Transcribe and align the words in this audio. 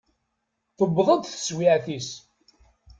Tewweḍ-d 0.77 1.23
teswiɛt-is. 1.25 2.09